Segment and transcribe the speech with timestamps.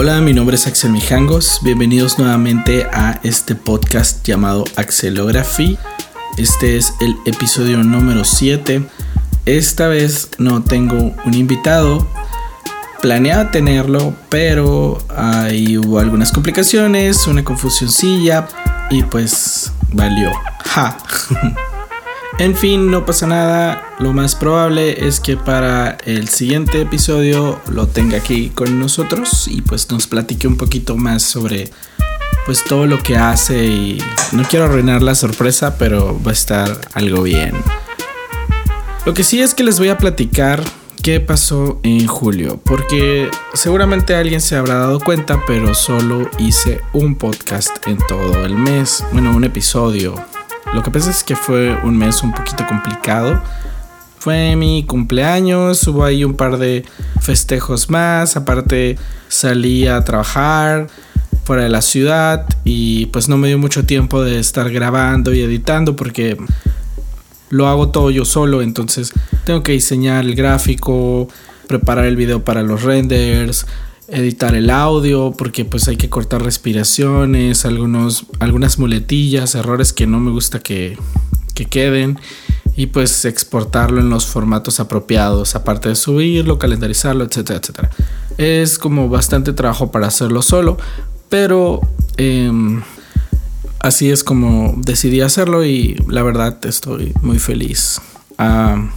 [0.00, 1.58] Hola, mi nombre es Axel Mijangos.
[1.64, 5.76] Bienvenidos nuevamente a este podcast llamado Axelography.
[6.36, 8.84] Este es el episodio número 7.
[9.44, 12.06] Esta vez no tengo un invitado.
[13.02, 18.46] Planeaba tenerlo, pero ahí hubo algunas complicaciones, una confusioncilla
[18.90, 20.30] y pues valió.
[20.64, 20.96] Ja.
[22.38, 23.96] En fin, no pasa nada.
[23.98, 29.60] Lo más probable es que para el siguiente episodio lo tenga aquí con nosotros y
[29.60, 31.68] pues nos platique un poquito más sobre
[32.46, 36.80] pues todo lo que hace y no quiero arruinar la sorpresa, pero va a estar
[36.94, 37.54] algo bien.
[39.04, 40.62] Lo que sí es que les voy a platicar
[41.02, 47.16] qué pasó en julio, porque seguramente alguien se habrá dado cuenta, pero solo hice un
[47.16, 50.14] podcast en todo el mes, bueno, un episodio
[50.74, 53.42] lo que pasa es que fue un mes un poquito complicado.
[54.18, 56.84] Fue mi cumpleaños, hubo ahí un par de
[57.20, 60.88] festejos más, aparte salí a trabajar
[61.44, 65.40] fuera de la ciudad y pues no me dio mucho tiempo de estar grabando y
[65.40, 66.36] editando porque
[67.48, 69.12] lo hago todo yo solo, entonces
[69.44, 71.28] tengo que diseñar el gráfico,
[71.66, 73.66] preparar el video para los renders,
[74.08, 80.18] editar el audio porque pues hay que cortar respiraciones, algunos, algunas muletillas, errores que no
[80.18, 80.98] me gusta que,
[81.54, 82.18] que queden
[82.74, 87.90] y pues exportarlo en los formatos apropiados, aparte de subirlo, calendarizarlo, etcétera, etcétera.
[88.38, 90.78] Es como bastante trabajo para hacerlo solo,
[91.28, 91.80] pero
[92.16, 92.82] em,
[93.80, 98.00] así es como decidí hacerlo y la verdad estoy muy feliz.
[98.38, 98.90] Ah,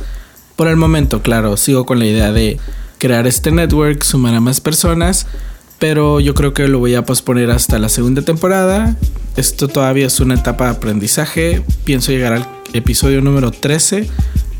[0.55, 2.59] por el momento, claro, sigo con la idea de
[3.01, 5.25] crear este network, sumar a más personas,
[5.79, 8.95] pero yo creo que lo voy a posponer hasta la segunda temporada.
[9.35, 11.63] Esto todavía es una etapa de aprendizaje.
[11.83, 14.07] Pienso llegar al episodio número 13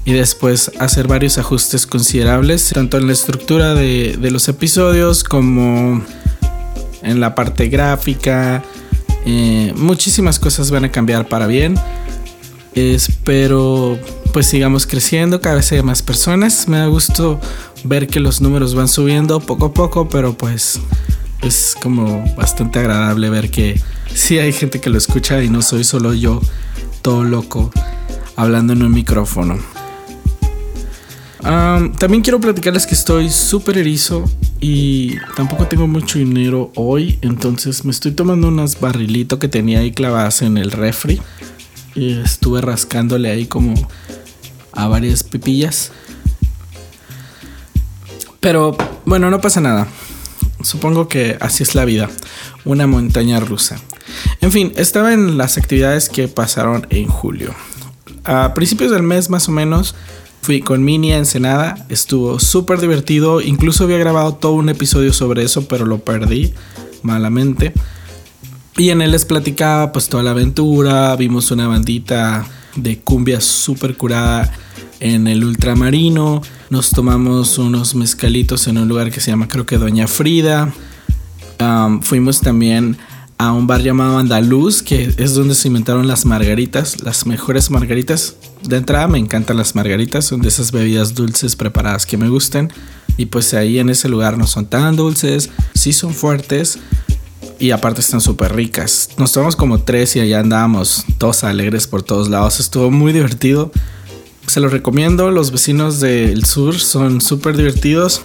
[0.05, 6.03] y después hacer varios ajustes considerables, tanto en la estructura de, los episodios como
[7.03, 8.63] en la parte gráfica.
[9.27, 11.75] Eh, muchísimas cosas van a cambiar para bien.
[12.73, 13.99] Espero
[14.31, 16.67] pues sigamos creciendo, cada vez hay más personas.
[16.67, 17.39] Me da gusto
[17.83, 20.79] ver que los números van subiendo poco a poco, pero pues
[21.41, 23.79] es como bastante agradable ver que
[24.13, 26.41] sí hay gente que lo escucha y no soy solo yo,
[27.01, 27.71] todo loco,
[28.35, 29.57] hablando en un micrófono.
[31.41, 37.91] también quiero platicarles que estoy súper erizo y tampoco tengo mucho dinero hoy, entonces me
[37.91, 41.19] estoy tomando unas barrilitos que tenía ahí clavadas en el refri
[41.95, 43.73] y estuve rascándole ahí como
[44.73, 45.91] a varias pipillas.
[48.41, 48.75] Pero
[49.05, 49.87] bueno, no pasa nada.
[50.63, 52.09] Supongo que así es la vida.
[52.65, 53.79] Una montaña rusa.
[54.41, 57.53] En fin, estaba en las actividades que pasaron en julio.
[58.23, 59.95] A principios del mes más o menos
[60.41, 61.85] fui con Mini a Ensenada.
[61.89, 63.41] Estuvo súper divertido.
[63.41, 66.53] Incluso había grabado todo un episodio sobre eso, pero lo perdí
[67.03, 67.73] malamente.
[68.77, 71.15] Y en él les platicaba pues toda la aventura.
[71.15, 74.51] Vimos una bandita de cumbia súper curada
[74.99, 76.41] en el ultramarino.
[76.69, 80.73] Nos tomamos unos mezcalitos en un lugar que se llama creo que Doña Frida.
[82.01, 82.97] fuimos también
[83.37, 88.35] a un bar llamado Andaluz, que es donde se inventaron las margaritas, las mejores margaritas.
[88.61, 92.71] De entrada me encantan las margaritas, son de esas bebidas dulces preparadas que me gustan.
[93.17, 96.77] Y pues ahí en ese lugar no son tan dulces, sí son fuertes,
[97.59, 99.09] y aparte están súper ricas.
[99.17, 102.59] Nos tomamos como tres y allá andábamos todos alegres por todos lados.
[102.59, 103.71] Estuvo muy divertido.
[104.47, 105.29] Se los recomiendo.
[105.31, 108.21] Los vecinos del sur son súper divertidos.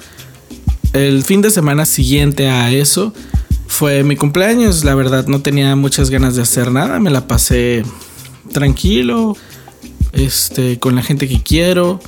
[0.92, 3.12] El fin de semana siguiente a eso
[3.66, 4.84] fue mi cumpleaños.
[4.84, 6.98] La verdad no tenía muchas ganas de hacer nada.
[6.98, 7.84] Me la pasé
[8.52, 9.36] tranquilo.
[10.12, 12.00] Este, con la gente que quiero.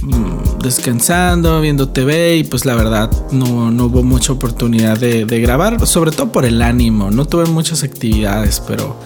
[0.00, 5.86] Mm, descansando, viendo TV y pues la verdad no, no hubo mucha oportunidad de, grabar,
[5.86, 8.96] sobre todo por el ánimo, no tuve muchas actividades, pero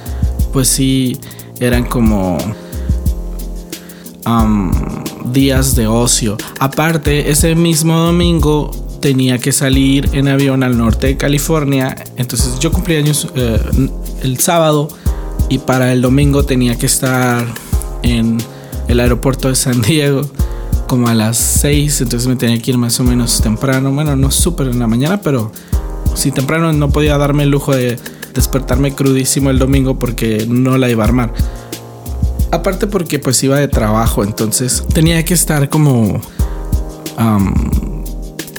[0.52, 1.18] pues sí
[1.60, 2.38] eran como
[5.32, 6.36] días de ocio.
[6.60, 12.70] Aparte, ese mismo domingo tenía que salir en avión al norte de California, entonces yo
[12.70, 13.58] cumplí años eh,
[14.22, 14.88] el sábado
[15.48, 17.46] y para el domingo tenía que estar
[18.02, 18.38] en
[18.86, 20.22] el aeropuerto de San Diego
[20.88, 23.92] como a las 6, entonces me tenía que ir más o menos temprano.
[23.92, 25.52] Bueno, no súper en la mañana, pero
[26.14, 27.96] si temprano no podía darme el lujo de
[28.34, 31.32] despertarme crudísimo el domingo porque no la iba a armar.
[32.50, 36.20] Aparte porque pues iba de trabajo, entonces tenía que estar como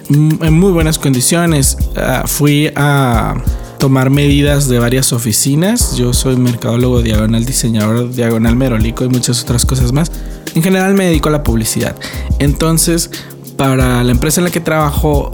[0.10, 1.78] en muy buenas condiciones.
[1.96, 3.36] Ah, fui a
[3.80, 5.96] tomar medidas de varias oficinas.
[5.96, 10.12] Yo soy mercadólogo, diagonal diseñador, diagonal merolico y muchas otras cosas más.
[10.56, 11.96] En general me dedico a la publicidad.
[12.40, 13.10] Entonces,
[13.58, 15.32] para la empresa en la que trabajo,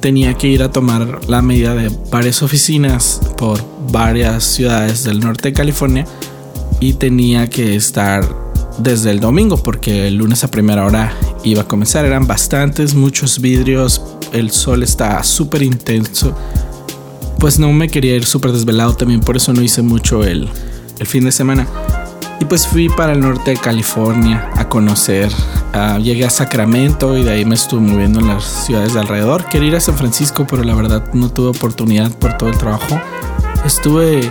[0.00, 3.58] tenía que ir a tomar la medida de varias oficinas por
[3.90, 6.06] varias ciudades del norte de California
[6.78, 8.22] y tenía que estar
[8.78, 12.04] desde el domingo porque el lunes a primera hora iba a comenzar.
[12.04, 16.36] Eran bastantes, muchos vidrios, el sol estaba súper intenso.
[17.38, 20.48] Pues no me quería ir súper desvelado también, por eso no hice mucho el,
[20.98, 21.66] el fin de semana.
[22.44, 25.32] Y pues fui para el norte de California a conocer.
[26.02, 29.46] Llegué a Sacramento y de ahí me estuve moviendo en las ciudades de alrededor.
[29.46, 33.00] Quería ir a San Francisco, pero la verdad no tuve oportunidad por todo el trabajo.
[33.64, 34.30] Estuve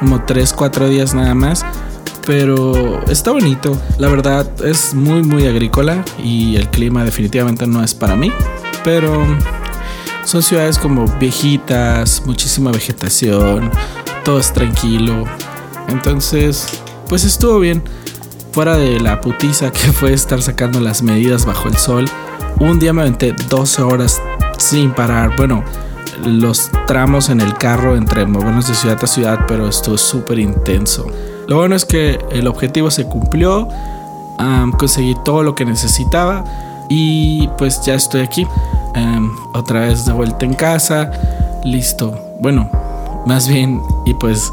[0.00, 1.64] como 3, 4 días nada más.
[2.26, 3.80] Pero está bonito.
[3.96, 8.32] La verdad es muy, muy agrícola y el clima definitivamente no es para mí.
[8.82, 9.24] Pero
[10.24, 13.70] son ciudades como viejitas, muchísima vegetación,
[14.24, 15.26] todo es tranquilo.
[15.86, 16.82] Entonces
[17.12, 17.82] pues estuvo bien.
[18.52, 22.06] Fuera de la putiza que fue estar sacando las medidas bajo el sol,
[22.58, 24.18] un día me aventé 12 horas
[24.56, 25.36] sin parar.
[25.36, 25.62] Bueno,
[26.24, 31.06] los tramos en el carro entre movernos de ciudad a ciudad, pero estuvo súper intenso.
[31.48, 33.68] Lo bueno es que el objetivo se cumplió,
[34.78, 36.44] conseguí todo lo que necesitaba
[36.88, 38.46] y pues ya estoy aquí.
[39.52, 41.10] otra vez de vuelta en casa,
[41.62, 42.18] listo.
[42.40, 42.70] Bueno,
[43.26, 44.50] más bien, y pues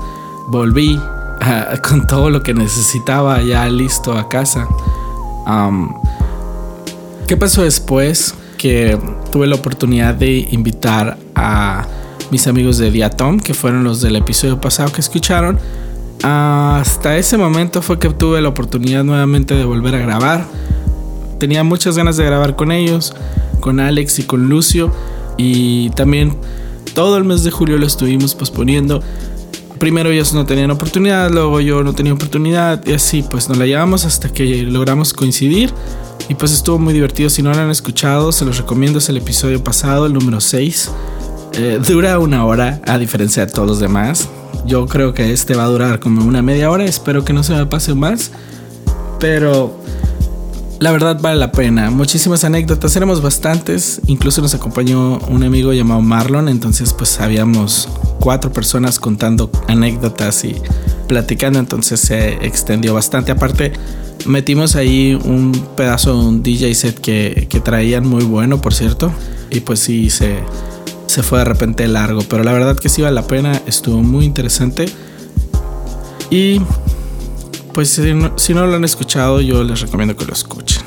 [0.49, 0.99] volví
[1.87, 4.67] con todo lo que necesitaba ya listo a casa.
[7.27, 8.33] ¿Qué pasó después?
[8.57, 8.99] Que
[9.31, 11.87] tuve la oportunidad de invitar a
[12.31, 15.59] mis amigos de Diatom, que fueron los del episodio pasado que escucharon.
[16.21, 20.45] hasta ese momento fue que tuve la oportunidad nuevamente de volver a grabar.
[21.39, 23.15] Tenía muchas ganas de grabar con ellos,
[23.61, 24.91] con Alex y con Lucio.
[25.37, 26.35] Y también
[26.93, 29.01] todo el mes de julio lo estuvimos posponiendo
[29.79, 33.65] primero ellos no tenían oportunidad, luego yo no tenía oportunidad y así pues nos la
[33.65, 35.73] llevamos hasta que logramos coincidir
[36.27, 37.29] y pues estuvo muy divertido.
[37.29, 40.91] Si no lo han escuchado, se los recomiendo, es el episodio pasado, el número 6.
[41.53, 44.29] Eh, dura una hora a diferencia de todos los demás.
[44.65, 47.53] Yo creo que este va a durar como una media hora, espero que no se
[47.53, 48.31] me pase más.
[49.19, 49.79] Pero
[50.79, 51.91] la verdad vale la pena.
[51.91, 54.01] Muchísimas anécdotas, éramos bastantes.
[54.07, 56.47] Incluso nos acompañó un amigo llamado Marlon.
[56.47, 57.89] Entonces, pues habíamos
[58.19, 60.55] cuatro personas contando anécdotas y
[61.07, 61.59] platicando.
[61.59, 63.31] Entonces se extendió bastante.
[63.31, 63.73] Aparte,
[64.25, 69.11] metimos ahí un pedazo de un DJ set que, que traían muy bueno, por cierto.
[69.51, 70.37] Y pues sí, se,
[71.07, 72.21] se fue de repente largo.
[72.29, 73.61] Pero la verdad que sí vale la pena.
[73.65, 74.85] Estuvo muy interesante.
[76.29, 76.61] Y
[77.73, 80.81] pues si no, lo han escuchado, yo les recomiendo que lo escuchen.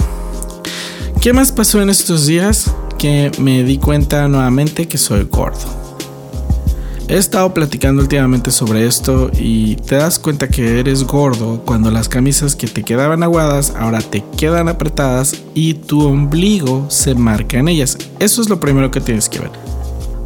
[1.21, 2.73] ¿Qué más pasó en estos días?
[2.99, 5.83] Que me di cuenta nuevamente que soy gordo.
[7.09, 12.09] He estado platicando últimamente sobre esto y te das cuenta que eres gordo cuando las
[12.09, 17.69] camisas que te quedaban aguadas ahora te quedan apretadas y tu ombligo se marca en
[17.69, 17.99] ellas.
[18.19, 19.51] Eso es lo primero que tienes que ver.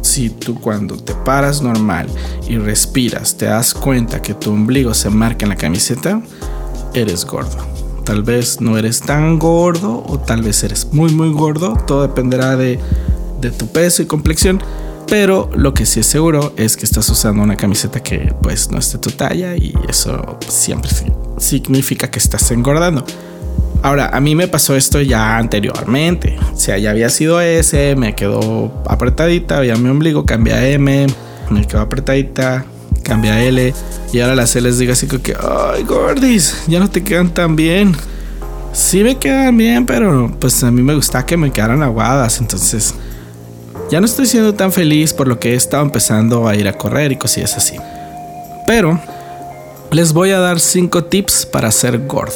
[0.01, 2.07] Si tú cuando te paras normal
[2.47, 6.21] y respiras te das cuenta que tu ombligo se marca en la camiseta,
[6.93, 7.57] eres gordo.
[8.03, 11.75] Tal vez no eres tan gordo o tal vez eres muy muy gordo.
[11.85, 12.79] Todo dependerá de,
[13.57, 14.61] tu peso y complexión.
[15.07, 18.77] Pero lo que sí es seguro es que estás usando una camiseta que pues no
[18.77, 20.91] es de tu talla y eso siempre
[21.37, 23.05] significa que estás engordando.
[23.83, 26.37] Ahora, a mí me pasó esto ya anteriormente.
[26.53, 31.07] O sea, ya había sido S, me quedó apretadita, había mi ombligo, cambia a M,
[31.49, 32.65] me quedó apretadita,
[33.07, 33.73] cambia a L.
[34.11, 37.55] Y ahora las L digo así como que, ay, gordis, ya no te quedan tan
[37.55, 37.95] bien.
[38.73, 42.39] Sí me quedan bien, pero pues a mí me gusta que me quedaran aguadas.
[42.39, 42.93] Entonces,
[43.89, 46.73] ya no estoy siendo tan feliz por lo que he estado empezando a ir a
[46.73, 47.77] correr y cosillas así.
[48.67, 48.99] Pero
[49.91, 52.35] les voy a dar 5 tips para ser gordo.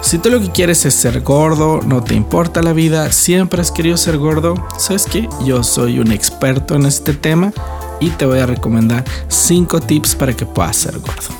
[0.00, 3.72] Si tú lo que quieres es ser gordo, no te importa la vida, siempre has
[3.72, 5.28] querido ser gordo, ¿sabes qué?
[5.44, 7.52] Yo soy un experto en este tema
[8.00, 11.34] y te voy a recomendar 5 tips para que puedas ser gordo.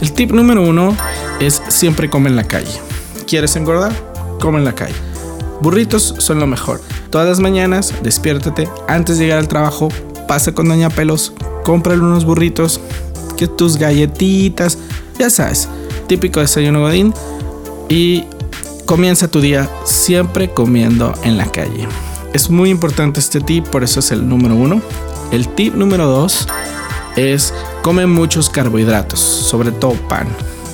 [0.00, 0.96] El tip número 1
[1.40, 2.80] es siempre come en la calle.
[3.26, 3.92] ¿Quieres engordar?
[4.40, 4.94] Come en la calle.
[5.60, 6.80] Burritos son lo mejor.
[7.10, 9.88] Todas las mañanas, despiértate antes de llegar al trabajo,
[10.26, 11.32] pasa con Doña Pelos,
[11.64, 12.80] cómprale unos burritos,
[13.36, 14.78] que tus galletitas,
[15.18, 15.68] ya sabes,
[16.06, 17.12] típico desayuno godín
[17.88, 18.24] y
[18.86, 21.86] comienza tu día siempre comiendo en la calle.
[22.32, 24.80] Es muy importante este tip, por eso es el número uno.
[25.32, 26.46] El tip número dos
[27.16, 30.26] es come muchos carbohidratos, sobre todo pan.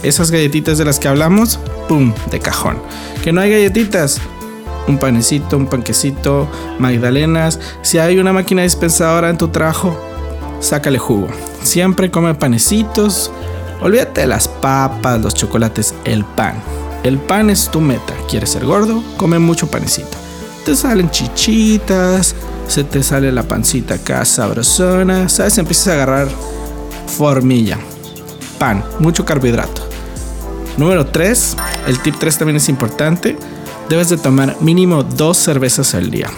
[0.02, 1.58] Esas galletitas de las que hablamos,
[1.88, 2.12] ¡pum!
[2.30, 2.78] de cajón.
[3.22, 4.20] Que no hay galletitas,
[4.88, 6.48] un panecito, un panquecito,
[6.78, 7.58] magdalenas.
[7.82, 9.98] Si hay una máquina dispensadora en tu trabajo,
[10.60, 11.28] sácale jugo.
[11.62, 13.30] Siempre come panecitos.
[13.82, 16.54] Olvídate de las papas, los chocolates, el pan.
[17.02, 18.14] El pan es tu meta.
[18.28, 19.02] ¿Quieres ser gordo?
[19.16, 20.16] Come mucho panecito.
[20.64, 22.34] Te salen chichitas,
[22.68, 25.58] se te sale la pancita acá sabrosona, ¿sabes?
[25.58, 26.28] Empiezas a agarrar
[27.06, 27.78] formilla,
[28.58, 29.82] pan, mucho carbohidrato.
[30.76, 31.56] Número 3,
[31.86, 33.36] el tip 3 también es importante,
[33.88, 36.28] debes de tomar mínimo dos cervezas al día.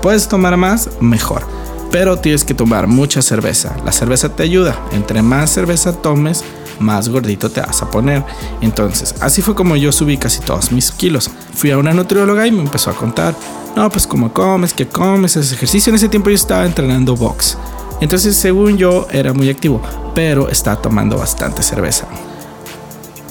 [0.00, 1.42] Puedes tomar más, mejor,
[1.90, 3.76] pero tienes que tomar mucha cerveza.
[3.84, 6.44] La cerveza te ayuda, entre más cerveza tomes,
[6.78, 8.24] más gordito te vas a poner.
[8.60, 11.30] Entonces, así fue como yo subí casi todos mis kilos.
[11.54, 13.34] Fui a una nutrióloga y me empezó a contar,
[13.76, 15.90] no, pues cómo comes, qué comes, ese ejercicio.
[15.90, 17.58] En ese tiempo yo estaba entrenando box.
[18.00, 19.82] Entonces, según yo, era muy activo,
[20.14, 22.06] pero estaba tomando bastante cerveza.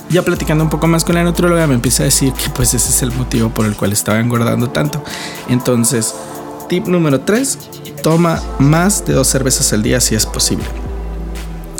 [0.09, 2.89] Ya platicando un poco más con la nutrióloga, me empieza a decir que pues ese
[2.89, 5.03] es el motivo por el cual estaba engordando tanto.
[5.49, 6.13] Entonces,
[6.69, 7.57] tip número 3,
[8.03, 10.65] toma más de dos cervezas al día si es posible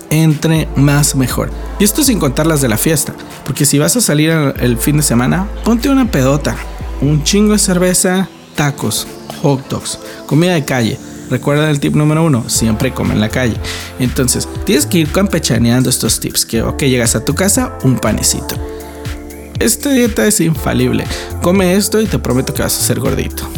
[0.10, 1.52] entre más mejor.
[1.80, 4.98] Y esto sin contar las de la fiesta, porque si vas a salir el fin
[4.98, 6.56] de semana, ponte una pedota,
[7.02, 9.08] un chingo de cerveza, tacos,
[9.42, 10.98] hot dogs, comida de calle.
[11.30, 13.56] Recuerda el tip número uno, siempre come en la calle.
[14.00, 18.56] Entonces, tienes que ir campechaneando estos tips, que ok, llegas a tu casa, un panecito.
[19.60, 21.06] Esta dieta es infalible.
[21.42, 23.50] Come esto y te prometo que vas a ser gordito.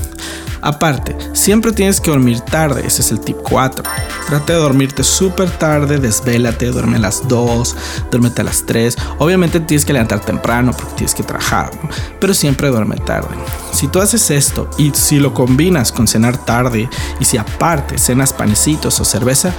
[0.67, 3.85] Aparte, siempre tienes que dormir tarde, ese es el tip 4.
[4.27, 7.75] Trata de dormirte súper tarde, desvélate, duerme a las 2,
[8.11, 8.97] duérmete a las 3.
[9.19, 11.71] Obviamente tienes que levantar temprano porque tienes que trabajar,
[12.19, 13.33] pero siempre duerme tarde.
[13.71, 18.33] Si tú haces esto y si lo combinas con cenar tarde y si aparte cenas
[18.33, 19.53] panecitos o cerveza,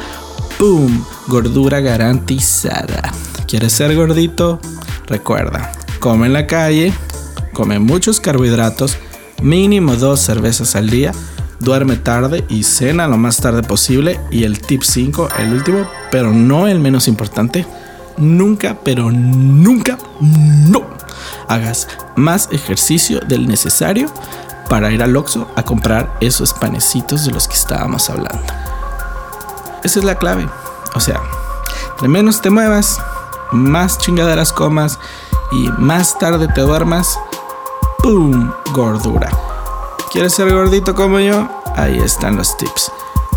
[0.60, 1.06] ¡boom!
[1.26, 3.14] Gordura garantizada.
[3.46, 4.60] ¿Quieres ser gordito?
[5.06, 6.92] Recuerda, come en la calle,
[7.54, 8.98] come muchos carbohidratos,
[9.42, 11.12] mínimo dos cervezas al día,
[11.60, 14.20] duerme tarde y cena lo más tarde posible.
[14.30, 17.66] Y el tip 5, el último, pero no el menos importante,
[18.16, 20.98] nunca, pero nunca, no
[21.48, 24.10] hagas más ejercicio del necesario
[24.68, 28.42] para ir al Oxxo a comprar esos panecitos de los que estábamos hablando.
[29.82, 30.46] Esa es la clave.
[30.94, 31.20] O sea,
[31.92, 33.00] entre menos te muevas,
[33.50, 34.98] más chingaderas comas
[35.52, 37.18] y más tarde te duermas,
[38.02, 38.52] ¡Pum!
[38.72, 39.30] Gordura.
[40.12, 41.48] ¿Quieres ser gordito como yo?
[41.74, 42.92] Ahí están los tips.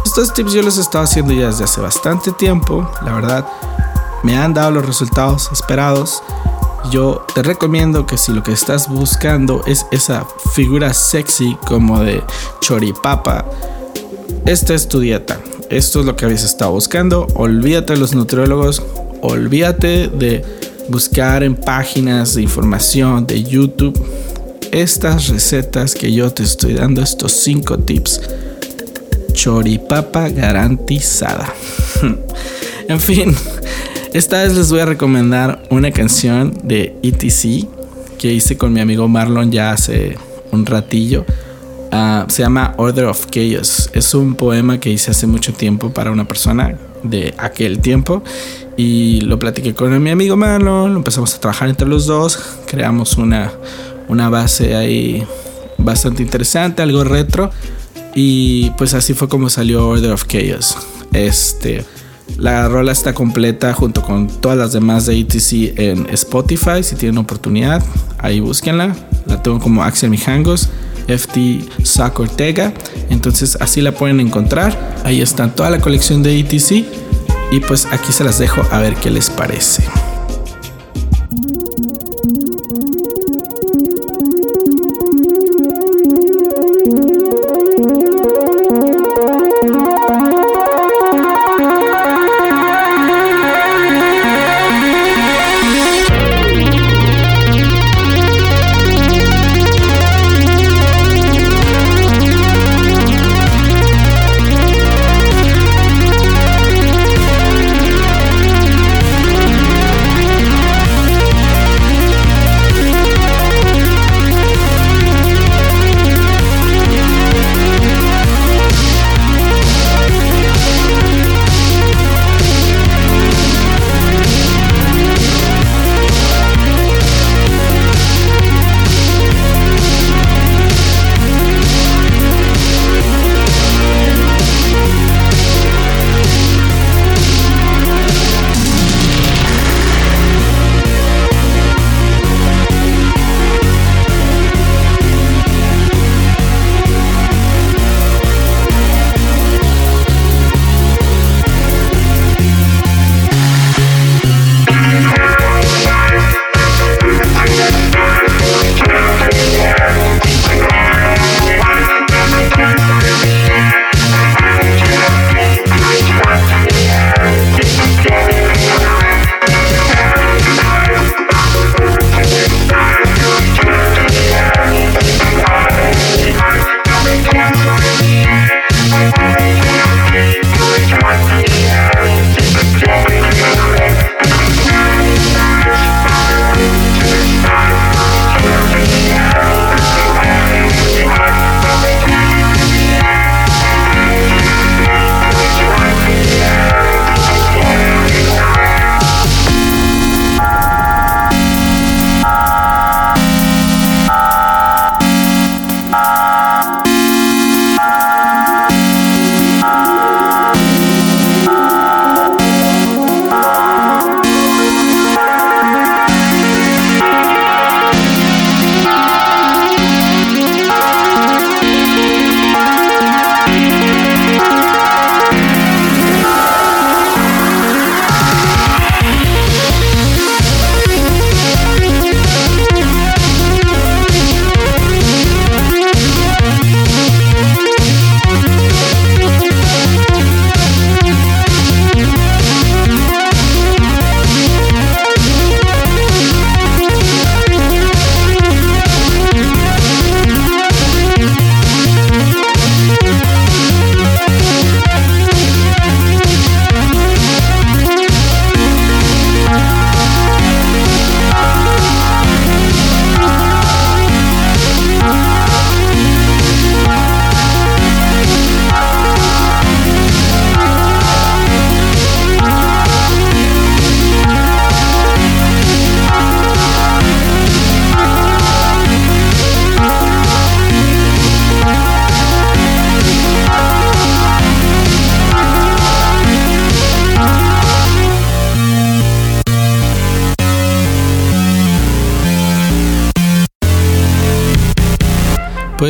[0.05, 2.89] Estos tips yo los he estado haciendo ya desde hace bastante tiempo.
[3.03, 3.45] La verdad,
[4.23, 6.21] me han dado los resultados esperados.
[6.91, 12.23] Yo te recomiendo que si lo que estás buscando es esa figura sexy como de
[12.61, 13.45] choripapa,
[14.45, 15.39] esta es tu dieta.
[15.69, 17.27] Esto es lo que habías estado buscando.
[17.35, 18.83] Olvídate de los nutriólogos.
[19.21, 20.45] Olvídate de
[20.89, 23.99] buscar en páginas de información de YouTube
[24.71, 28.21] estas recetas que yo te estoy dando, estos 5 tips.
[29.33, 31.53] Choripapa garantizada.
[32.87, 33.35] en fin,
[34.13, 37.67] esta vez les voy a recomendar una canción de ETC
[38.17, 40.17] que hice con mi amigo Marlon ya hace
[40.51, 41.25] un ratillo.
[41.91, 43.89] Ah, se llama Order of Chaos.
[43.93, 48.23] Es un poema que hice hace mucho tiempo para una persona de aquel tiempo
[48.77, 53.17] y lo platiqué con mi amigo Marlon, lo empezamos a trabajar entre los dos, creamos
[53.17, 53.51] una,
[54.07, 55.25] una base ahí
[55.77, 57.51] bastante interesante, algo retro.
[58.13, 60.77] Y pues así fue como salió Order of Chaos.
[61.13, 61.85] Este,
[62.37, 66.83] la rola está completa junto con todas las demás de ETC en Spotify.
[66.83, 67.83] Si tienen oportunidad,
[68.17, 68.95] ahí búsquenla.
[69.27, 70.69] La tengo como Axel Mijangos,
[71.07, 72.73] FT Sac Ortega.
[73.09, 74.77] Entonces así la pueden encontrar.
[75.03, 76.85] Ahí está toda la colección de ETC.
[77.51, 79.83] Y pues aquí se las dejo a ver qué les parece.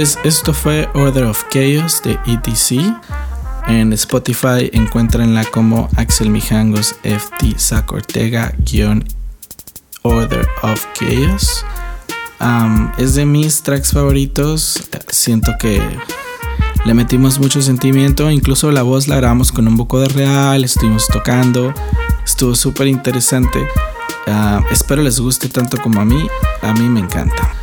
[0.02, 2.92] Pues esto fue Order of Chaos de ETC.
[3.68, 8.52] En Spotify encuéntrenla como Axel Mijangos FT Sac Ortega
[10.02, 11.64] Order of Chaos.
[12.98, 14.82] es de mis tracks favoritos.
[15.10, 15.80] Siento que
[16.84, 18.32] le metimos mucho sentimiento.
[18.32, 20.64] Incluso la voz la grabamos con un poco de real.
[20.64, 21.76] Estuvimos tocando.
[22.26, 23.60] Estuvo súper interesante.
[24.26, 26.28] Ah, espero les guste tanto como a mí.
[26.64, 27.61] A mí me encanta.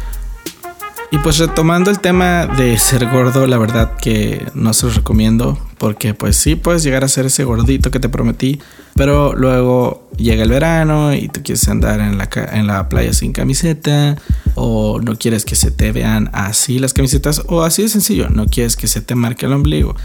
[1.10, 5.58] Y pues retomando el tema de ser gordo, la verdad que no se los recomiendo
[5.78, 8.60] porque pues sí puedes llegar a ser ese gordito que te prometí,
[8.94, 13.32] pero luego llega el verano y tú quieres andar en la, en la playa sin
[13.32, 14.16] camiseta
[14.54, 18.46] o no quieres que se te vean así las camisetas o así de sencillo, no
[18.46, 19.96] quieres que se te marque el ombligo.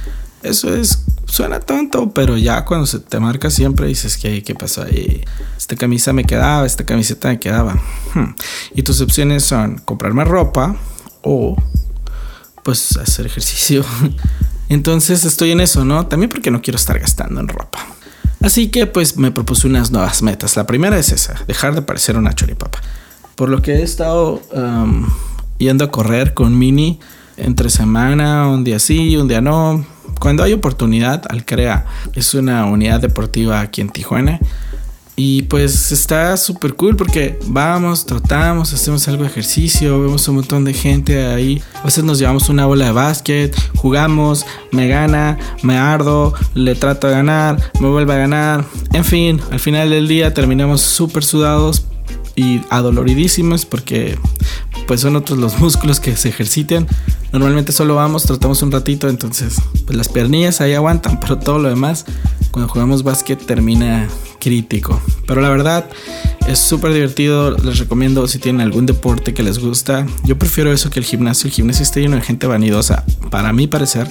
[0.41, 4.83] Eso es, suena tonto, pero ya cuando se te marca siempre dices que qué pasó
[4.83, 5.23] ahí.
[5.57, 7.75] Esta camisa me quedaba, esta camiseta me quedaba.
[8.13, 8.35] Hmm.
[8.75, 10.75] Y tus opciones son comprarme ropa,
[11.23, 11.57] o
[12.63, 13.83] pues hacer ejercicio.
[14.69, 16.07] Entonces estoy en eso, ¿no?
[16.07, 17.79] También porque no quiero estar gastando en ropa.
[18.41, 20.55] Así que pues me propuse unas nuevas metas.
[20.55, 22.79] La primera es esa, dejar de parecer una choripapa.
[23.35, 24.41] Por lo que he estado
[25.57, 26.99] yendo a correr con Mini
[27.37, 29.85] entre semana, un día sí, un día no.
[30.19, 34.39] Cuando hay oportunidad, al CREA es una unidad deportiva aquí en Tijuana
[35.15, 40.63] y pues está súper cool porque vamos, tratamos, hacemos algo de ejercicio, vemos un montón
[40.63, 41.61] de gente ahí.
[41.75, 47.07] A veces nos llevamos una bola de básquet, jugamos, me gana, me ardo, le trato
[47.07, 48.65] de ganar, me vuelve a ganar.
[48.91, 51.85] En fin, al final del día terminamos súper sudados
[52.35, 54.17] y adoloridísimos porque
[54.87, 56.87] pues son otros los músculos que se ejercitan.
[57.31, 61.69] Normalmente solo vamos, tratamos un ratito, entonces pues las piernillas ahí aguantan, pero todo lo
[61.69, 62.05] demás
[62.53, 64.07] cuando jugamos básquet termina
[64.39, 65.01] crítico.
[65.25, 65.89] Pero la verdad
[66.47, 67.57] es súper divertido.
[67.57, 70.05] Les recomiendo si tienen algún deporte que les gusta.
[70.23, 71.47] Yo prefiero eso que el gimnasio.
[71.47, 74.07] El gimnasio está lleno de gente vanidosa, para mi parecer.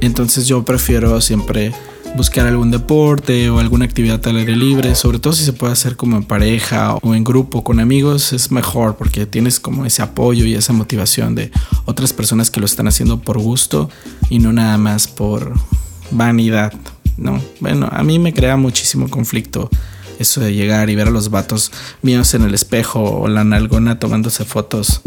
[0.00, 1.74] Entonces yo prefiero siempre
[2.16, 5.96] buscar algún deporte o alguna actividad al aire libre, sobre todo si se puede hacer
[5.96, 10.44] como en pareja o en grupo con amigos, es mejor porque tienes como ese apoyo
[10.44, 11.50] y esa motivación de
[11.84, 13.90] otras personas que lo están haciendo por gusto
[14.30, 15.52] y no nada más por
[16.12, 16.72] vanidad.
[17.16, 19.70] No, bueno, a mí me crea muchísimo conflicto
[20.18, 21.72] eso de llegar y ver a los vatos
[22.02, 25.00] míos en el espejo o la nalgona tomándose fotos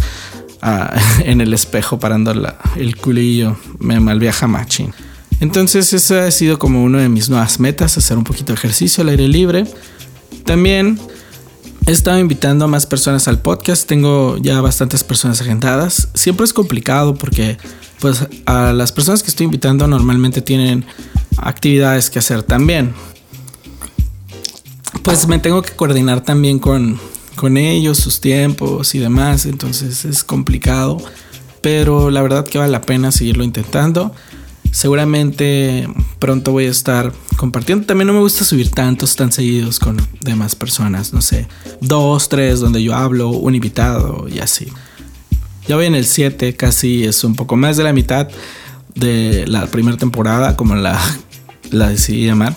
[0.61, 0.93] ah,
[1.23, 2.33] en el espejo parando
[2.75, 3.57] el culillo.
[3.79, 4.93] Me malviaja machín.
[5.39, 9.03] Entonces, esa ha sido como una de mis nuevas metas: hacer un poquito de ejercicio
[9.03, 9.65] al aire libre.
[10.45, 10.99] También
[11.85, 13.87] he estado invitando a más personas al podcast.
[13.87, 16.09] Tengo ya bastantes personas agendadas.
[16.13, 17.57] Siempre es complicado porque,
[17.99, 20.85] pues, a las personas que estoy invitando normalmente tienen
[21.37, 22.93] actividades que hacer también.
[25.03, 26.99] Pues me tengo que coordinar también con,
[27.35, 30.97] con ellos, sus tiempos y demás, entonces es complicado,
[31.61, 34.13] pero la verdad que vale la pena seguirlo intentando.
[34.71, 35.87] Seguramente
[36.19, 37.85] pronto voy a estar compartiendo.
[37.85, 41.47] También no me gusta subir tantos tan seguidos con demás personas, no sé,
[41.79, 44.67] dos, tres, donde yo hablo, un invitado y así.
[45.67, 48.27] Ya voy en el 7, casi es un poco más de la mitad
[48.95, 50.99] de la primera temporada, como la
[51.71, 52.55] la decidí llamar.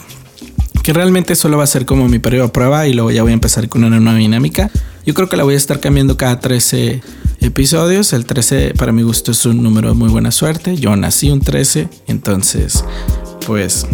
[0.82, 3.32] Que realmente solo va a ser como mi periodo de prueba y luego ya voy
[3.32, 4.70] a empezar con una nueva dinámica.
[5.04, 7.02] Yo creo que la voy a estar cambiando cada 13
[7.40, 8.12] episodios.
[8.12, 10.76] El 13 para mi gusto es un número de muy buena suerte.
[10.76, 12.84] Yo nací un 13, entonces
[13.46, 13.86] pues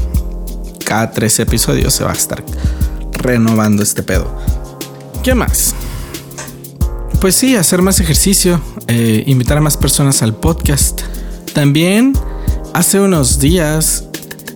[0.85, 2.44] cada 13 episodios se va a estar
[3.12, 4.37] renovando este pedo.
[5.24, 5.74] ¿Qué más?
[7.27, 11.03] Pues sí, hacer más ejercicio, eh, invitar a más personas al podcast.
[11.55, 12.12] También
[12.73, 14.05] hace unos días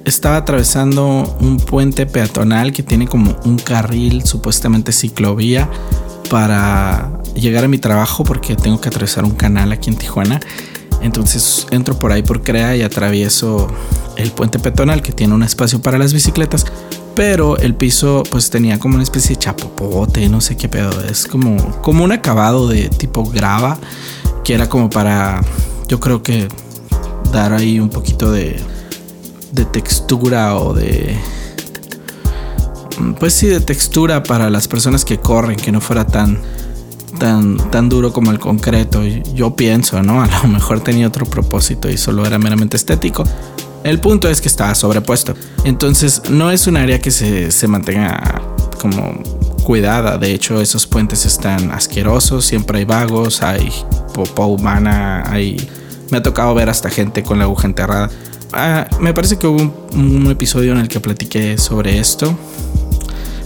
[0.05, 5.69] estaba atravesando un puente peatonal que tiene como un carril, supuestamente ciclovía,
[6.31, 10.39] para llegar a mi trabajo porque tengo que atravesar un canal aquí en Tijuana.
[11.03, 13.67] Entonces entro por ahí por Crea y atravieso
[14.15, 16.67] el puente peatonal que tiene un espacio para las bicicletas.
[17.15, 20.91] Pero el piso pues tenía como una especie de chapopote, no sé qué pedo.
[21.05, 23.79] Es como, como un acabado de tipo grava
[24.45, 25.43] que era como para,
[25.89, 26.49] yo creo que
[27.33, 28.61] dar ahí un poquito de
[29.53, 31.17] de textura o de
[33.19, 36.39] pues sí de textura para las personas que corren que no fuera tan
[37.19, 39.03] tan tan duro como el concreto
[39.35, 43.25] yo pienso no a lo mejor tenía otro propósito y solo era meramente estético
[43.85, 48.43] el punto es que estaba sobrepuesto entonces no es un área que se, se mantenga
[48.81, 49.23] como
[49.63, 53.73] cuidada de hecho esos puentes están asquerosos siempre hay vagos hay
[54.15, 55.69] popó humana hay
[56.11, 58.11] me ha tocado ver hasta gente con la aguja enterrada
[58.53, 62.37] Ah, me parece que hubo un, episodio en el que platiqué sobre esto.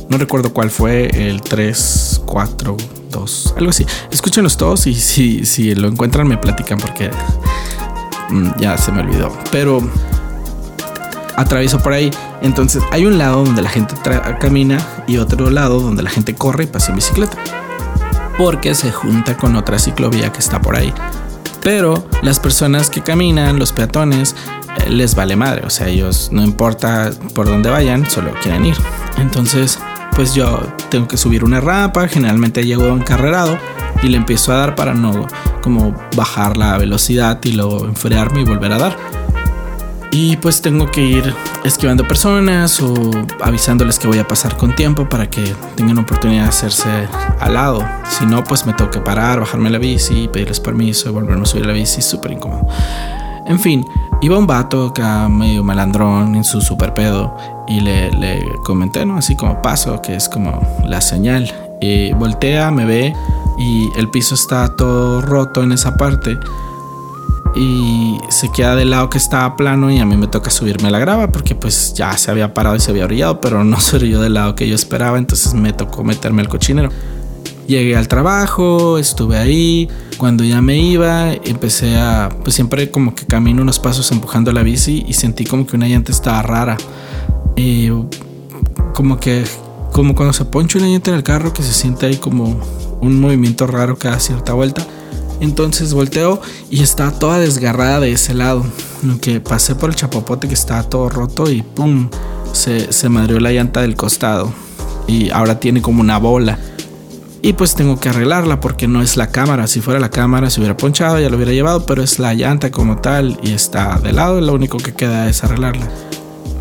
[0.09, 2.77] No recuerdo cuál fue, el 3, 4,
[3.11, 3.87] 2, algo así.
[4.11, 7.11] Escúchenlos todos y si, si lo encuentran me platican porque
[8.31, 9.37] mm, ya se me olvidó.
[9.51, 9.81] Pero
[11.37, 12.11] atravieso por ahí.
[12.42, 13.94] Entonces hay un lado donde la gente
[14.40, 17.37] camina y otro lado donde la gente corre y pasa en bicicleta.
[18.38, 20.92] Porque se junta con otra ciclovía que está por ahí.
[21.62, 24.35] Pero las personas que caminan, los peatones,
[24.77, 25.66] eh, les vale madre.
[25.66, 28.77] O sea, ellos no importa por dónde vayan, solo quieren ir.
[29.18, 29.79] Entonces,
[30.14, 32.07] pues yo tengo que subir una rampa.
[32.09, 33.59] Generalmente llego encarrerado
[34.03, 35.27] y le empiezo a dar para no
[35.62, 39.24] como bajar la velocidad y luego enfriarme y volver a dar.
[40.16, 42.94] Y pues tengo que ir esquivando personas o
[43.42, 47.09] avisándoles que voy a pasar con tiempo para que tengan oportunidad de hacerse
[47.40, 47.85] al lado.
[48.09, 51.46] Si no, pues me tengo que parar, bajarme la bici, pedirles permiso y volverme a
[51.46, 52.64] subir la bici, súper incómodo.
[53.48, 53.85] En fin,
[54.22, 59.16] iba un vato acá medio malandrón en su super pedo y le, le comenté, ¿no?
[59.16, 61.53] Así como paso, que es como la señal.
[61.81, 63.12] Y voltea, me ve
[63.59, 66.38] y el piso está todo roto en esa parte
[67.57, 70.90] y se queda del lado que estaba plano y a mí me toca subirme a
[70.90, 74.09] la grava porque pues ya se había parado y se había orillado, pero no se
[74.09, 76.90] yo del lado que yo esperaba, entonces me tocó meterme al cochinero.
[77.67, 79.88] Llegué al trabajo, estuve ahí,
[80.19, 84.62] cuando ya me iba empecé a, pues siempre como que camino unos pasos empujando la
[84.62, 86.77] bici y sentí como que una llanta estaba rara.
[87.57, 87.88] Y
[88.93, 89.45] como que,
[89.93, 92.61] como cuando se poncha una llanta en el carro que se siente ahí como
[93.01, 94.87] un movimiento raro cada cierta vuelta
[95.45, 98.65] entonces volteo y está toda desgarrada de ese lado.
[99.21, 102.09] Que pasé por el chapopote que estaba todo roto y ¡pum!
[102.53, 104.53] Se, se madrió la llanta del costado.
[105.07, 106.59] Y ahora tiene como una bola.
[107.43, 109.67] Y pues tengo que arreglarla porque no es la cámara.
[109.67, 112.71] Si fuera la cámara se hubiera ponchado, ya lo hubiera llevado, pero es la llanta
[112.71, 114.41] como tal y está de lado.
[114.41, 115.87] Lo único que queda es arreglarla.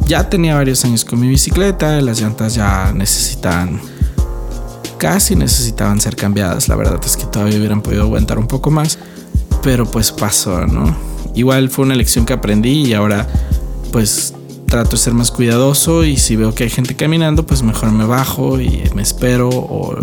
[0.05, 3.79] Ya tenía varios años con mi bicicleta, las llantas ya necesitan
[5.03, 6.69] casi necesitaban ser cambiadas.
[6.69, 8.97] La verdad es que todavía hubieran podido aguantar un poco más,
[9.61, 10.95] pero pues pasó, ¿no?
[11.35, 13.27] Igual fue una lección que aprendí y ahora
[13.91, 14.33] pues
[14.65, 18.05] trato de ser más cuidadoso y si veo que hay gente caminando, pues mejor me
[18.05, 19.93] bajo y me espero o,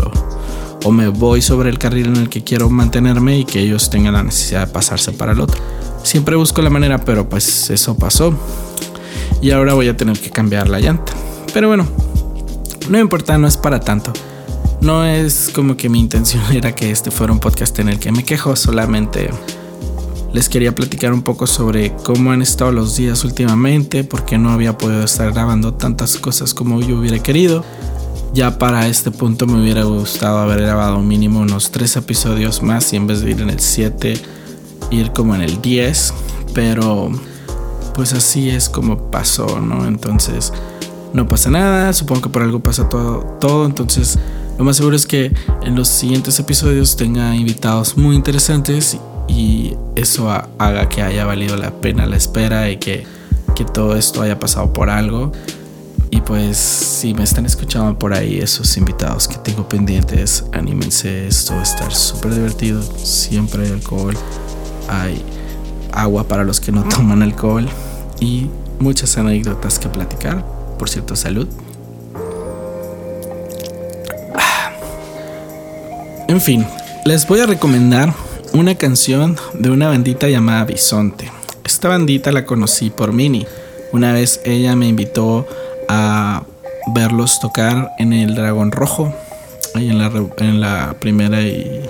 [0.85, 4.13] o me voy sobre el carril en el que quiero mantenerme y que ellos tengan
[4.13, 5.59] la necesidad de pasarse para el otro.
[6.03, 8.35] Siempre busco la manera, pero pues eso pasó.
[9.41, 11.15] Y ahora voy a tener que cambiar la llanta.
[11.55, 11.87] Pero bueno,
[12.91, 14.13] no importa, no es para tanto.
[14.81, 18.13] No es como que mi intención era que este fuera un podcast en el que
[18.13, 19.31] me quejo, solamente
[20.33, 24.79] les quería platicar un poco sobre cómo han estado los días últimamente, porque no había
[24.79, 27.65] podido estar grabando tantas cosas como yo hubiera querido.
[28.33, 32.97] Ya para este punto me hubiera gustado haber grabado mínimo unos 3 episodios más y
[32.97, 34.15] en vez de ir en el 7,
[34.93, 36.15] ir como en el 10,
[36.55, 37.11] pero
[37.95, 39.85] pues así es como pasó, ¿no?
[39.87, 40.53] Entonces
[41.13, 44.17] no pasa nada, supongo que por algo pasa todo, todo entonces
[44.61, 50.31] lo más seguro es que en los siguientes episodios tenga invitados muy interesantes y eso
[50.31, 53.07] haga que haya valido la pena la espera y que,
[53.57, 55.33] que todo esto haya pasado por algo.
[56.11, 61.55] Y pues si me están escuchando por ahí esos invitados que tengo pendientes, anímense, esto
[61.55, 62.83] va a estar súper divertido.
[62.83, 64.15] Siempre hay alcohol,
[64.91, 65.25] hay
[65.91, 67.67] agua para los que no toman alcohol
[68.21, 70.45] y muchas anécdotas que platicar.
[70.79, 71.49] Por cierto, salud.
[76.31, 76.65] En fin,
[77.07, 78.15] les voy a recomendar
[78.53, 81.29] una canción de una bandita llamada Bisonte.
[81.65, 83.49] Esta bandita la conocí por Mini.
[83.91, 85.45] Una vez ella me invitó
[85.89, 86.45] a
[86.95, 89.13] verlos tocar en el Dragón Rojo,
[89.75, 91.81] ahí en la, en la primera y.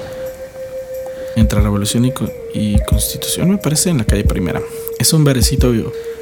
[1.37, 4.63] entre Revolución y, Constitución, me parece, en la calle Primera.
[4.99, 5.71] Es un verecito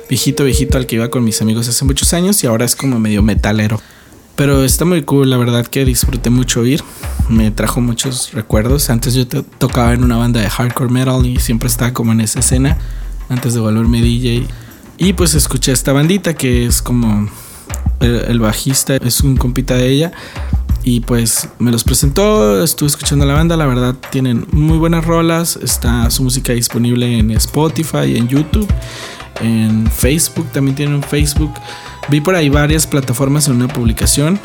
[0.08, 2.98] viejito, viejito al que iba con mis amigos hace muchos años y ahora es como
[2.98, 3.80] medio metalero.
[4.38, 6.80] Pero está muy cool, la verdad que disfruté mucho ir.
[7.28, 8.88] Me trajo muchos recuerdos.
[8.88, 12.38] Antes yo tocaba en una banda de hardcore metal y siempre estaba como en esa
[12.38, 12.78] escena
[13.28, 14.46] antes de volverme DJ.
[14.96, 17.28] Y pues escuché esta bandita que es como
[17.98, 20.12] el, bajista, es un compita de ella.
[20.84, 25.58] Y pues me los presentó, estuve escuchando la banda, la verdad tienen muy buenas rolas,
[25.60, 28.68] está su música disponible en Spotify, en YouTube,
[29.40, 31.54] en Facebook, también tienen un Facebook.
[32.08, 34.40] Vi por ahí varias plataformas en una publicación.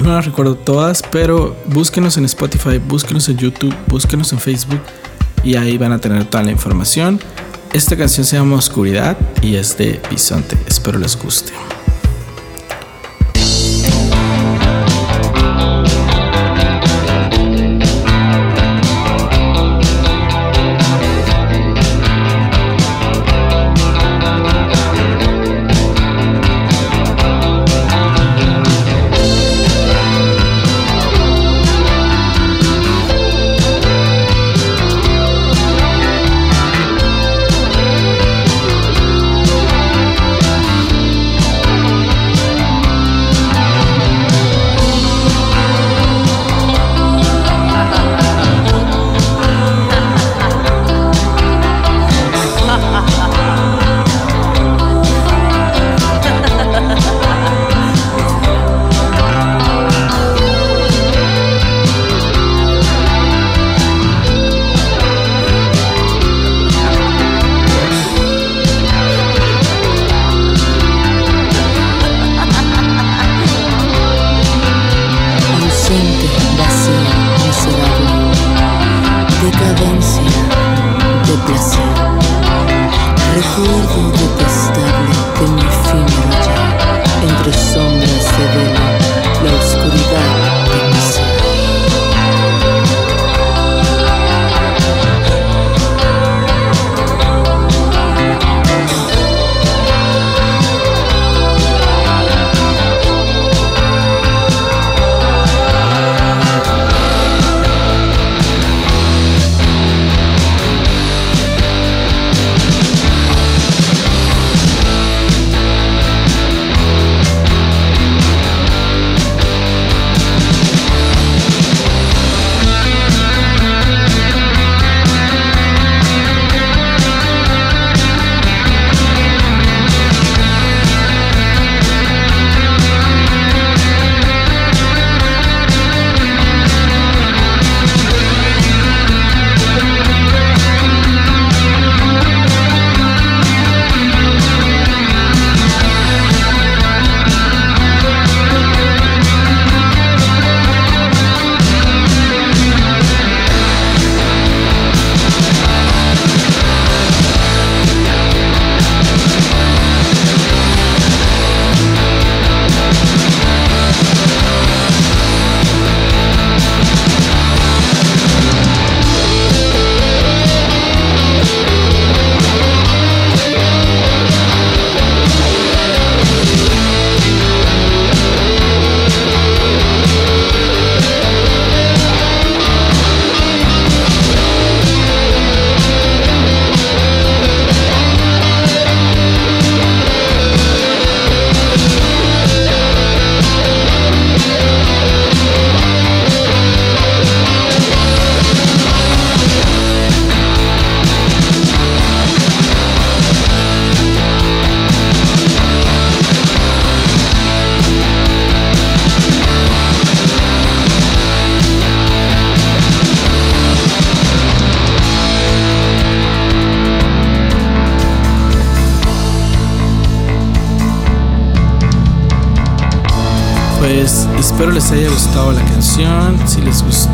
[0.00, 4.80] No las recuerdo todas, pero búsquenos en Spotify, búsquenos en YouTube, búsquenos en Facebook
[5.42, 7.18] y ahí van a tener toda la información.
[7.72, 10.56] Esta canción se llama Oscuridad y es de Bisonte.
[10.66, 11.52] Espero les guste.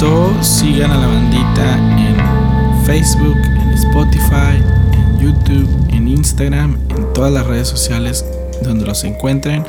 [0.03, 4.63] Gustó, sigan a la bandita en Facebook, en Spotify,
[4.93, 8.25] en YouTube, en Instagram, en todas las redes sociales
[8.63, 9.65] donde los encuentren.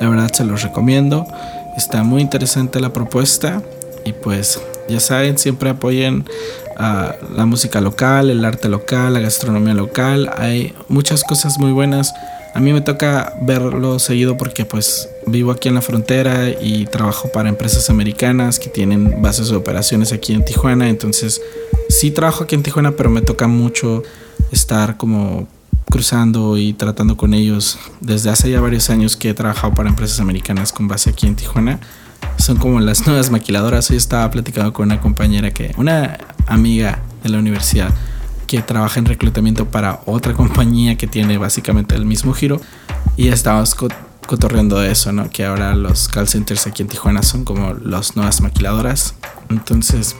[0.00, 1.26] La verdad se los recomiendo.
[1.76, 3.62] Está muy interesante la propuesta
[4.04, 6.24] y pues ya saben, siempre apoyen
[6.78, 10.30] a la música local, el arte local, la gastronomía local.
[10.38, 12.14] Hay muchas cosas muy buenas
[12.58, 17.30] a mí me toca verlo seguido porque pues vivo aquí en la frontera y trabajo
[17.30, 20.88] para empresas americanas que tienen bases de operaciones aquí en Tijuana.
[20.88, 21.40] Entonces
[21.88, 24.02] sí trabajo aquí en Tijuana, pero me toca mucho
[24.50, 25.46] estar como
[25.88, 30.18] cruzando y tratando con ellos desde hace ya varios años que he trabajado para empresas
[30.18, 31.78] americanas con base aquí en Tijuana.
[32.38, 33.88] Son como las nuevas maquiladoras.
[33.92, 36.18] Hoy estaba platicando con una compañera que, una
[36.48, 37.94] amiga de la universidad,
[38.48, 42.60] que trabaja en reclutamiento para otra compañía que tiene básicamente el mismo giro.
[43.16, 43.76] Y estábamos
[44.26, 45.30] cotorreando de eso, ¿no?
[45.30, 49.14] Que ahora los call centers aquí en Tijuana son como las nuevas maquiladoras.
[49.50, 50.16] Entonces,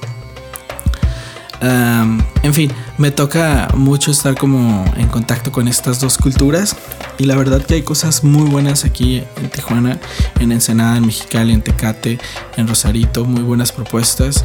[1.61, 6.77] en fin, me toca mucho estar como en contacto con estas dos culturas.
[7.19, 9.99] Y la verdad que hay cosas muy buenas aquí en Tijuana,
[10.39, 12.19] en Ensenada, en Mexicali, en Tecate,
[12.57, 14.45] en Rosarito, muy buenas propuestas.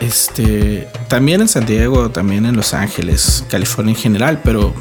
[0.00, 4.74] Este, también en San Diego, también en Los Ángeles, California en general, pero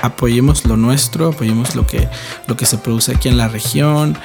[0.00, 2.08] apoyemos lo nuestro, apoyemos lo que,
[2.46, 4.16] lo que se produce aquí en la región,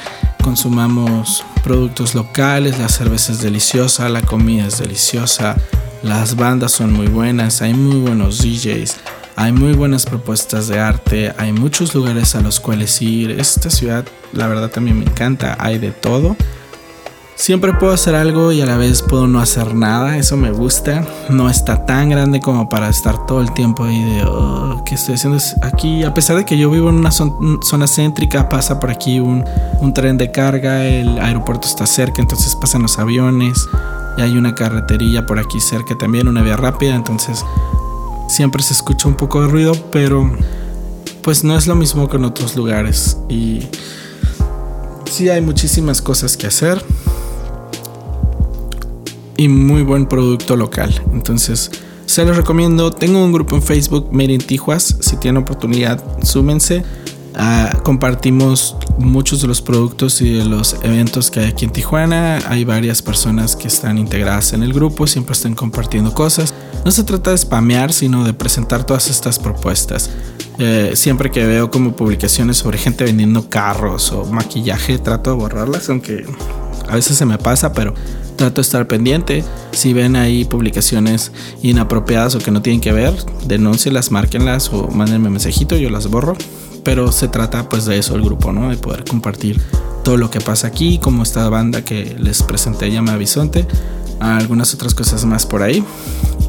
[0.43, 5.55] consumamos productos locales, la cerveza es deliciosa, la comida es deliciosa,
[6.03, 8.97] las bandas son muy buenas, hay muy buenos DJs,
[9.35, 13.31] hay muy buenas propuestas de arte, hay muchos lugares a los cuales ir.
[13.31, 16.37] Esta ciudad, la verdad, también me encanta, hay de todo.
[17.37, 21.05] Siempre puedo hacer algo y a la vez puedo no hacer nada, eso me gusta.
[21.29, 25.15] No está tan grande como para estar todo el tiempo ahí de, oh, ¿qué estoy
[25.15, 26.05] haciendo aquí?
[26.05, 29.43] A pesar de que yo vivo en una zona céntrica, pasa por aquí un,
[29.81, 33.67] un tren de carga, el aeropuerto está cerca, entonces pasan los aviones,
[34.17, 37.43] y hay una carreterilla por aquí cerca también, una vía rápida, entonces
[38.29, 40.31] siempre se escucha un poco de ruido, pero
[41.21, 43.17] pues no es lo mismo que en otros lugares.
[43.27, 43.67] Y
[45.11, 46.81] sí hay muchísimas cosas que hacer
[49.37, 51.03] y muy buen producto local.
[51.13, 51.71] Entonces,
[52.05, 52.91] se los recomiendo.
[52.91, 54.97] Tengo un grupo en Facebook, Made in Tijuas.
[54.99, 56.83] Si tienen oportunidad, súmense.
[57.37, 62.39] Ah, compartimos muchos de los productos y de los eventos que hay aquí en Tijuana.
[62.47, 66.53] Hay varias personas que están integradas en el grupo, siempre están compartiendo cosas.
[66.85, 70.09] No se trata de spamear, sino de presentar todas estas propuestas.
[70.59, 75.89] Eh, siempre que veo como publicaciones sobre gente vendiendo carros o maquillaje, trato de borrarlas,
[75.89, 76.25] aunque
[76.87, 77.93] a veces se me pasa, pero
[78.35, 79.43] trato de estar pendiente.
[79.71, 83.13] Si ven ahí publicaciones inapropiadas o que no tienen que ver,
[83.45, 86.35] denúncielas, márquenlas o mándenme mensajito, yo las borro.
[86.83, 88.69] Pero se trata pues de eso el grupo, ¿no?
[88.69, 89.59] De poder compartir
[90.03, 93.65] todo lo que pasa aquí, como esta banda que les presenté llama Bisonte,
[94.19, 95.83] algunas otras cosas más por ahí.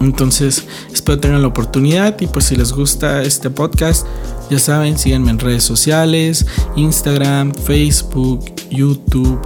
[0.01, 4.07] Entonces, espero tengan la oportunidad y pues si les gusta este podcast,
[4.51, 9.41] ya saben, síganme en redes sociales, Instagram, Facebook, YouTube,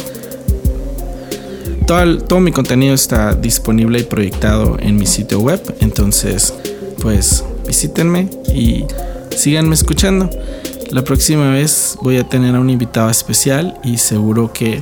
[1.91, 5.61] todo, mi contenido está disponible y proyectado en mi sitio web.
[5.81, 6.55] Entonces,
[7.03, 8.85] pues visítenme y
[9.37, 10.31] síganme escuchando.
[10.91, 14.81] La próxima vez voy a tener a un invitado especial y seguro que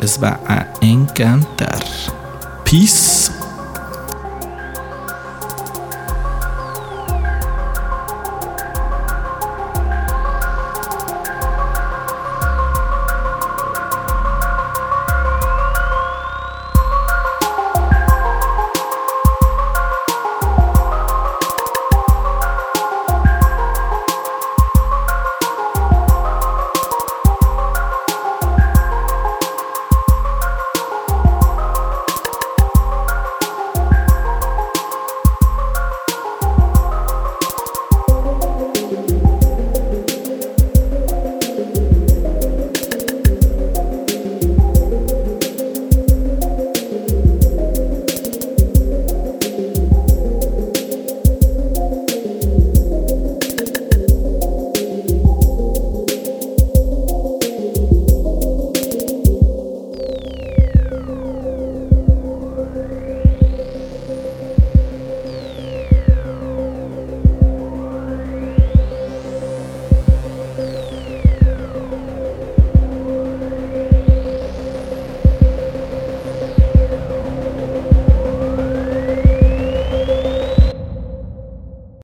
[0.00, 1.84] les va a encantar.
[2.64, 3.39] Peace.